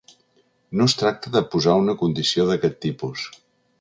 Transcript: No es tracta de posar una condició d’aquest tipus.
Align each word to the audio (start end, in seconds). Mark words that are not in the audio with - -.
No 0.79 0.87
es 0.91 0.95
tracta 1.01 1.33
de 1.35 1.43
posar 1.55 1.75
una 1.81 1.97
condició 2.01 2.47
d’aquest 2.49 2.81
tipus. 2.87 3.29